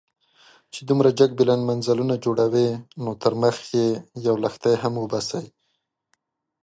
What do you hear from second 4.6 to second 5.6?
هم وباسئ.